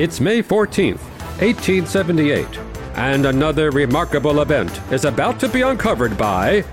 [0.00, 1.02] It's May 14th,
[1.42, 2.46] 1878,
[2.94, 6.64] and another remarkable event is about to be uncovered by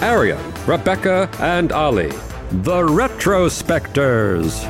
[0.00, 2.10] Arion, Rebecca, and Olly,
[2.52, 4.62] the Retrospectors.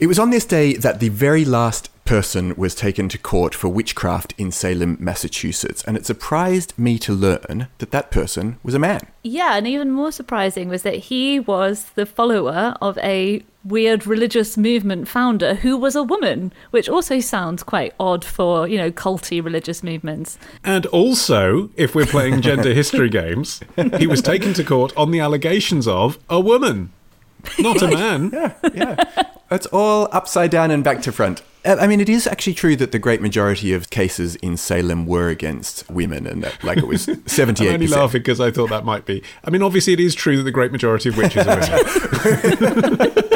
[0.00, 3.68] It was on this day that the very last person was taken to court for
[3.68, 8.80] witchcraft in Salem, Massachusetts, and it surprised me to learn that that person was a
[8.80, 9.02] man.
[9.22, 14.56] Yeah, and even more surprising was that he was the follower of a weird religious
[14.56, 19.40] movement founder who was a woman, which also sounds quite odd for, you know, culty
[19.40, 20.36] religious movements.
[20.64, 23.60] And also, if we're playing gender history games,
[23.98, 26.90] he was taken to court on the allegations of a woman,
[27.60, 28.30] not a man.
[28.32, 29.26] Yeah, yeah.
[29.48, 31.42] It's all upside down and back to front.
[31.64, 35.06] Uh, I mean, it is actually true that the great majority of cases in Salem
[35.06, 37.68] were against women, and that, like it was seventy-eight.
[37.68, 39.22] I'm only laughing because I thought that might be.
[39.44, 43.24] I mean, obviously, it is true that the great majority of witches are women.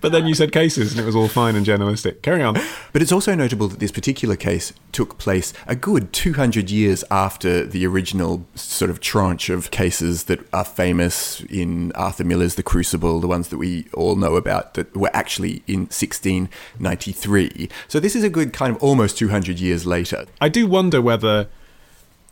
[0.00, 2.22] but then you said cases, and it was all fine and journalistic.
[2.22, 2.54] Carry on.
[2.92, 7.64] But it's also notable that this particular case took place a good 200 years after
[7.64, 13.20] the original sort of tranche of cases that are famous in Arthur Miller's The Crucible,
[13.20, 17.68] the ones that we all know about that were actually in 1693.
[17.88, 20.26] So this is a good kind of almost 200 years later.
[20.40, 21.48] I do wonder whether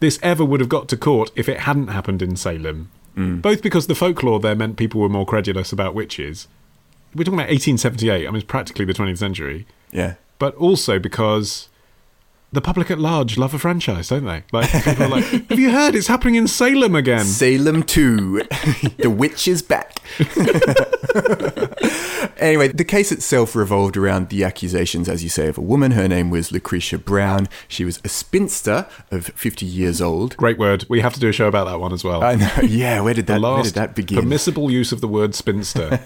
[0.00, 2.90] this ever would have got to court if it hadn't happened in Salem.
[3.16, 3.42] Mm.
[3.42, 6.46] Both because the folklore there meant people were more credulous about witches.
[7.14, 8.26] We're talking about 1878.
[8.26, 9.66] I mean, it's practically the 20th century.
[9.90, 10.14] Yeah.
[10.38, 11.68] But also because
[12.50, 14.42] the public at large love a franchise, don't they?
[14.52, 15.94] Like, people are like, have you heard?
[15.94, 17.24] It's happening in Salem again.
[17.24, 18.42] Salem 2.
[18.98, 20.00] the witch is back.
[22.38, 25.92] anyway, the case itself revolved around the accusations, as you say, of a woman.
[25.92, 27.48] Her name was Lucretia Brown.
[27.68, 30.36] She was a spinster of 50 years old.
[30.38, 30.86] Great word.
[30.88, 32.24] We have to do a show about that one as well.
[32.24, 32.50] I know.
[32.62, 34.22] Yeah, where did that, where did that begin?
[34.22, 36.00] permissible use of the word spinster.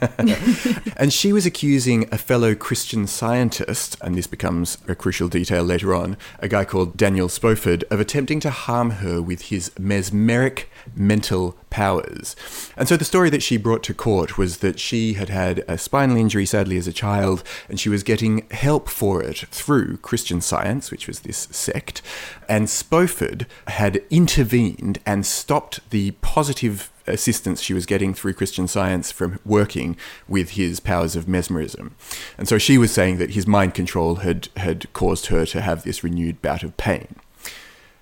[0.97, 5.95] And she was accusing a fellow Christian scientist, and this becomes a crucial detail later
[5.95, 11.57] on, a guy called Daniel Spofford, of attempting to harm her with his mesmeric mental
[11.71, 12.37] powers.
[12.77, 15.79] And so the story that she brought to court was that she had had a
[15.79, 20.41] spinal injury, sadly, as a child, and she was getting help for it through Christian
[20.41, 22.03] Science, which was this sect.
[22.49, 29.11] And Spofford had intervened and stopped the positive assistance she was getting through Christian Science
[29.11, 29.97] from working
[30.29, 31.95] with his powers of mesmerism.
[32.39, 35.83] And so she was saying that his mind control had, had caused her to have
[35.83, 37.17] this renewed bout of pain.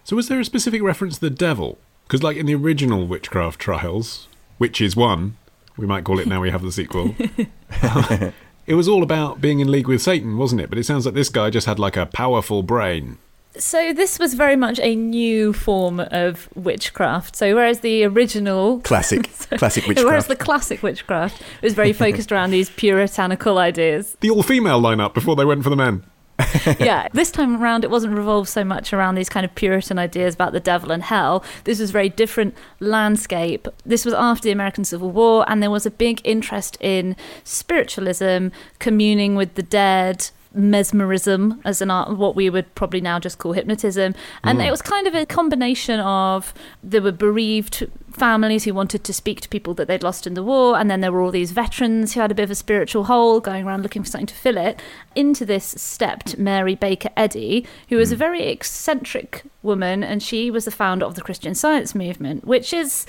[0.04, 1.78] so, was there a specific reference to the devil?
[2.06, 4.26] Because, like in the original witchcraft trials,
[4.58, 5.36] which is one,
[5.76, 7.14] we might call it now we have the sequel.
[8.66, 10.68] it was all about being in league with Satan, wasn't it?
[10.68, 13.18] But it sounds like this guy just had like a powerful brain.
[13.56, 17.34] So this was very much a new form of witchcraft.
[17.34, 19.22] So whereas the original Classic,
[19.58, 24.16] classic witchcraft, Whereas the classic witchcraft was very focused around these puritanical ideas.
[24.20, 26.04] The all female lineup before they went for the men.
[26.78, 30.34] yeah, this time around it wasn't revolved so much around these kind of Puritan ideas
[30.34, 31.44] about the devil and hell.
[31.64, 33.68] This was a very different landscape.
[33.84, 38.48] This was after the American Civil War, and there was a big interest in spiritualism,
[38.78, 40.30] communing with the dead.
[40.52, 44.66] Mesmerism, as an art, what we would probably now just call hypnotism, and hmm.
[44.66, 46.52] it was kind of a combination of
[46.82, 50.42] there were bereaved families who wanted to speak to people that they'd lost in the
[50.42, 53.04] war, and then there were all these veterans who had a bit of a spiritual
[53.04, 54.82] hole going around looking for something to fill it.
[55.14, 58.20] Into this stepped Mary Baker Eddy, who was a hmm.
[58.20, 63.06] very eccentric woman, and she was the founder of the Christian Science movement, which is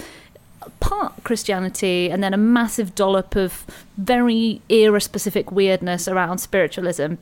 [0.79, 3.65] part Christianity and then a massive dollop of
[3.97, 7.15] very era specific weirdness around spiritualism.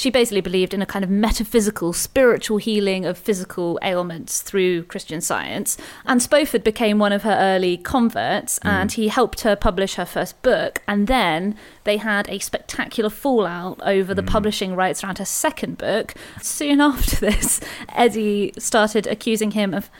[0.00, 5.20] She basically believed in a kind of metaphysical, spiritual healing of physical ailments through Christian
[5.20, 5.76] science.
[6.06, 8.70] And Spofford became one of her early converts mm.
[8.70, 10.80] and he helped her publish her first book.
[10.88, 14.28] And then they had a spectacular fallout over the mm.
[14.28, 16.14] publishing rights around her second book.
[16.40, 17.60] Soon after this,
[17.94, 19.90] Eddy started accusing him of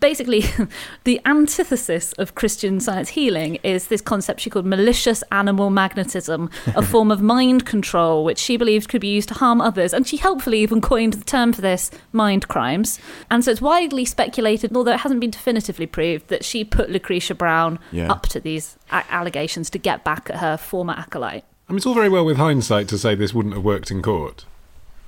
[0.00, 0.44] basically
[1.04, 6.82] the antithesis of christian science healing is this concept she called malicious animal magnetism a
[6.92, 10.16] form of mind control which she believed could be used to harm others and she
[10.18, 13.00] helpfully even coined the term for this mind crimes
[13.30, 17.34] and so it's widely speculated although it hasn't been definitively proved that she put lucretia
[17.34, 18.12] brown Yeah.
[18.12, 21.86] up to these a- allegations to get back at her former acolyte I mean, it's
[21.86, 24.46] all very well with hindsight to say this wouldn't have worked in court.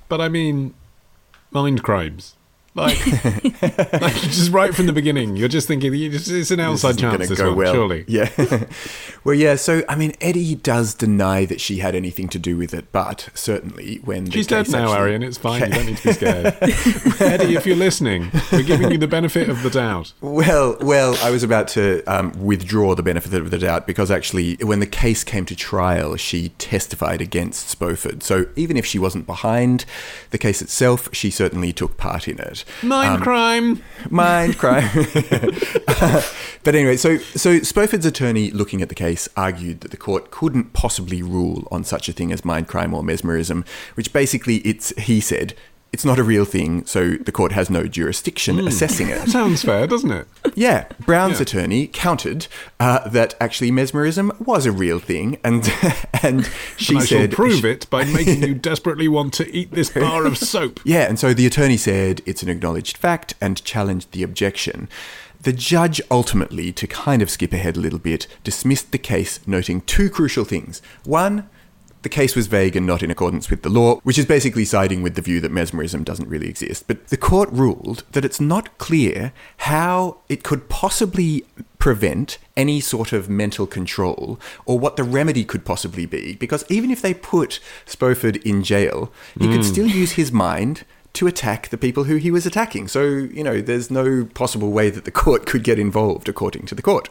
[0.09, 0.75] But I mean,
[1.49, 2.35] mind crimes.
[2.73, 3.05] Like,
[3.61, 7.27] like just right from the beginning, you're just thinking it's an outside isn't chance.
[7.27, 7.73] This go one, well.
[7.73, 8.05] surely.
[8.07, 8.29] Yeah.
[9.25, 9.55] well, yeah.
[9.55, 13.27] So, I mean, Eddy does deny that she had anything to do with it, but
[13.33, 15.23] certainly when She's dead now, actually- Arion.
[15.23, 15.63] It's fine.
[15.63, 16.45] You don't need to be scared.
[17.19, 20.13] Eddy, if you're listening, we're giving you the benefit of the doubt.
[20.21, 24.55] Well, well, I was about to um, withdraw the benefit of the doubt because actually,
[24.61, 28.23] when the case came to trial, she testified against Spofford.
[28.23, 29.83] So even if she wasn't behind
[30.29, 32.60] the case itself, she certainly took part in it.
[32.83, 33.83] Mind Um, crime.
[34.09, 34.89] Mind crime.
[36.63, 40.73] but anyway, so so Spofford's attorney, looking at the case, argued that the court couldn't
[40.73, 43.65] possibly rule on such a thing as mind crime or mesmerism,
[43.95, 45.53] which basically it's he said.
[45.93, 49.27] It's not a real thing, so the court has no jurisdiction assessing it.
[49.27, 50.25] Sounds fair, doesn't it?
[50.55, 51.41] Yeah, Brown's Yeah.
[51.41, 52.47] attorney countered
[52.79, 55.69] uh, that actually mesmerism was a real thing, and
[56.23, 59.71] and she and I shall said prove it by making you desperately want to eat
[59.71, 60.79] this bar of soap.
[60.85, 64.87] Yeah, and so the attorney said it's an acknowledged fact and challenged the objection.
[65.41, 69.81] The judge ultimately, to kind of skip ahead a little bit, dismissed the case, noting
[69.81, 70.81] two crucial things.
[71.03, 71.49] One,
[72.01, 75.03] the case was vague and not in accordance with the law, which is basically siding
[75.03, 76.87] with the view that mesmerism doesn't really exist.
[76.87, 81.45] But the court ruled that it's not clear how it could possibly
[81.77, 86.35] prevent any sort of mental control or what the remedy could possibly be.
[86.35, 89.61] Because even if they put Spofford in jail, he could hmm.
[89.61, 92.87] still use his mind to attack the people who he was attacking.
[92.87, 96.75] So, you know, there's no possible way that the court could get involved, according to
[96.75, 97.09] the court.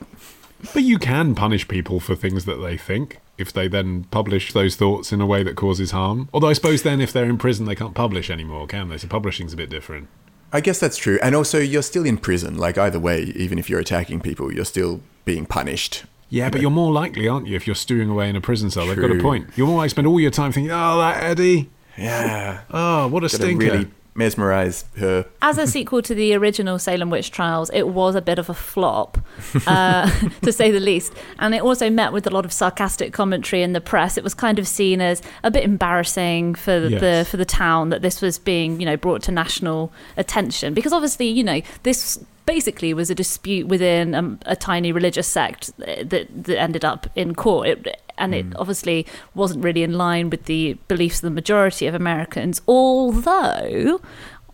[0.74, 4.76] But you can punish people for things that they think if they then publish those
[4.76, 6.28] thoughts in a way that causes harm.
[6.32, 8.98] Although I suppose then if they're in prison they can't publish anymore, can they?
[8.98, 10.08] So publishing's a bit different.
[10.52, 11.18] I guess that's true.
[11.22, 12.58] And also, you're still in prison.
[12.58, 16.04] Like, either way, even if you're attacking people, you're still being punished.
[16.28, 18.86] Yeah, but you're more likely, aren't you, if you're stewing away in a prison cell?
[18.86, 19.50] They've got a point.
[19.56, 21.70] You're more likely to spend all your time thinking, oh, that Eddy.
[21.96, 22.62] Yeah.
[22.70, 23.64] Oh, what a Gotta stinker.
[23.64, 25.26] really mesmerize her.
[25.42, 28.54] As a sequel to the original Salem witch trials, it was a bit of a
[28.54, 29.18] flop,
[29.66, 30.10] uh,
[30.42, 31.12] to say the least.
[31.38, 34.16] And it also met with a lot of sarcastic commentary in the press.
[34.16, 37.28] It was kind of seen as a bit embarrassing for the Yes.
[37.30, 41.28] for the town that this was being, you know, brought to national attention because obviously,
[41.28, 46.58] you know, this basically was a dispute within um, a tiny religious sect that that
[46.58, 47.68] ended up in court.
[47.68, 48.52] It, and it hmm.
[48.56, 52.62] obviously wasn't really in line with the beliefs of the majority of Americans.
[52.68, 54.00] Although,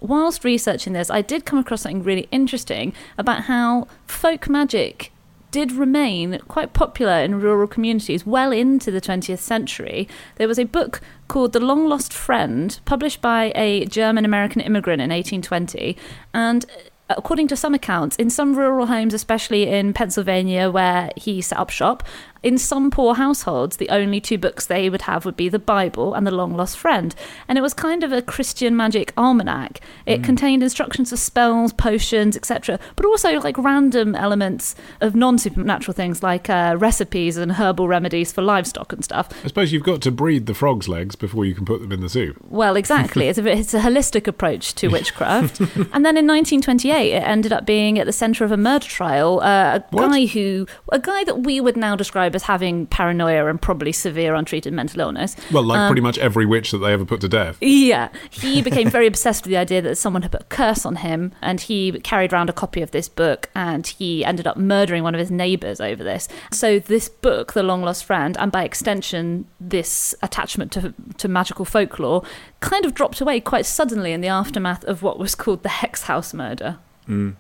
[0.01, 5.13] whilst researching this, I did come across something really interesting about how folk magic
[5.51, 10.09] did remain quite popular in rural communities well into the 20th century.
[10.35, 15.01] There was a book called The Long Lost Friend, published by a German American immigrant
[15.01, 15.97] in 1820.
[16.35, 16.67] And
[17.09, 21.59] uh, according to some accounts, in some rural homes, especially in Pennsylvania, where he set
[21.59, 22.03] up shop,
[22.43, 26.15] in some poor households, the only two books they would have would be the Bible
[26.15, 27.15] and the Long Lost Friend.
[27.49, 29.81] And it was kind of a Christian magic almanac.
[30.06, 35.94] It contained instructions for spells, potions, etc., but also like random elements of non supernatural
[35.94, 39.29] things like uh, recipes and herbal remedies for livestock and stuff.
[39.44, 42.00] I suppose you've got to breed the frog's legs before you can put them in
[42.00, 42.37] the soup.
[42.49, 43.27] Well, exactly.
[43.37, 45.59] It's a, it's a holistic approach to witchcraft.
[45.61, 49.41] and then in 1928, it ended up being at the centre of a murder trial.
[49.41, 50.11] Uh, a What?
[50.11, 54.34] guy who, a guy that we would now describe as having paranoia and probably severe
[54.34, 55.37] untreated mental illness.
[55.52, 57.56] Well, like Um, pretty much every witch that they ever put to death.
[57.61, 60.96] Yeah, he became very obsessed with the idea that someone had put a curse on
[60.96, 65.02] him, and he carried around a copy of this book, and he ended up murdering
[65.02, 66.28] one of his neighbours over this.
[66.52, 71.64] So this book, The Long Lost Friend, and by extension this attachment to to magical
[71.64, 72.23] folklore,
[72.61, 76.02] kind of dropped away quite suddenly in the aftermath of what was called the Hex
[76.02, 76.78] House murder.
[77.08, 77.37] Mm.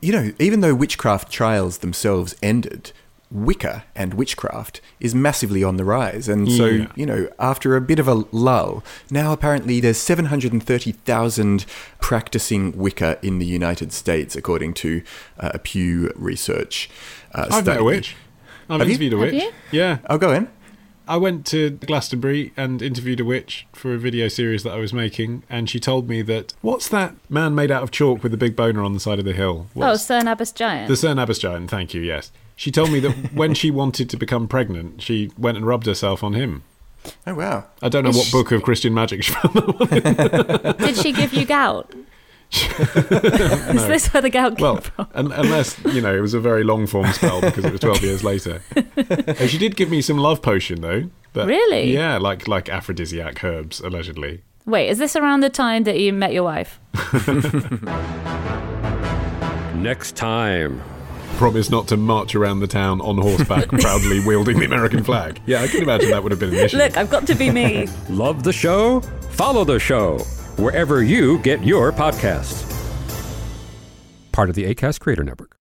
[0.00, 2.92] You know, even though witchcraft trials themselves ended,
[3.30, 6.28] Wicca and witchcraft is massively on the rise.
[6.28, 6.86] And so, Yeah.
[6.96, 11.64] you know, after a bit of a lull, now apparently there's 730,000
[12.00, 15.02] practicing Wicca in the United States, according to
[15.38, 16.88] uh, a Pew Research
[17.34, 17.82] uh, I've met a study.
[17.84, 18.16] witch.
[18.70, 18.94] I've Have you?
[18.94, 19.42] interviewed a Have witch.
[19.42, 19.52] you?
[19.72, 19.98] Yeah.
[20.06, 20.48] I'll go in.
[21.06, 24.92] I went to Glastonbury and interviewed a witch for a video series that I was
[24.92, 28.36] making, and she told me that what's that man made out of chalk with the
[28.36, 29.68] big boner on the side of the hill?
[29.74, 30.86] Oh, What's- Cerne Abbas Giant.
[30.88, 31.70] the Cerne Abbas giant.
[31.70, 32.02] Thank you.
[32.02, 35.86] Yes, she told me that when she wanted to become pregnant, she went and rubbed
[35.86, 36.64] herself on him.
[37.24, 37.64] Oh, wow.
[37.80, 40.76] I don't know Is what she- book of Christian magic she found that one.
[40.86, 41.94] Did she give you gout?
[42.50, 45.06] Is this where the gout came Well, from?
[45.14, 48.02] un- unless you know it was a very long form spell because it was twelve
[48.02, 48.62] years later.
[48.74, 51.10] Uh, she did give me some love potion though.
[51.34, 51.92] That, Really?
[51.92, 54.40] Yeah, like like aphrodisiac herbs allegedly.
[54.64, 56.80] Wait, is this around the time that you met your wife?
[59.74, 60.82] Next time.
[61.36, 65.40] Promise not to march around the town on horseback, proudly wielding the American flag.
[65.46, 66.78] Yeah, I can imagine that would have been an issue.
[66.78, 67.86] Look, I've got to be me.
[68.08, 69.00] Love the show?
[69.30, 70.18] Follow the show
[70.56, 72.64] wherever you get your podcasts.
[74.32, 75.57] part of the ACAST Creator Network.